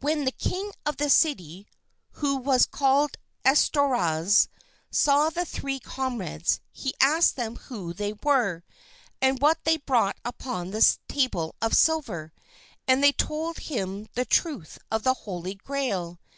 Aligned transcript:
When 0.00 0.26
the 0.26 0.32
king 0.32 0.70
of 0.84 0.98
the 0.98 1.08
city, 1.08 1.66
who 2.20 2.36
was 2.36 2.66
called 2.66 3.16
Estorause, 3.42 4.48
saw 4.90 5.30
the 5.30 5.46
three 5.46 5.80
comrades 5.80 6.60
he 6.72 6.92
asked 7.00 7.36
them 7.36 7.56
who 7.56 7.94
they 7.94 8.12
were 8.22 8.64
and 9.22 9.40
what 9.40 9.64
they 9.64 9.78
brought 9.78 10.18
upon 10.26 10.72
the 10.72 10.98
table 11.08 11.54
of 11.62 11.72
silver, 11.74 12.34
and 12.86 13.02
they 13.02 13.12
told 13.12 13.56
him 13.60 14.08
the 14.12 14.26
truth 14.26 14.78
of 14.90 15.04
the 15.04 15.14
Holy 15.24 15.54
Grail. 15.54 16.20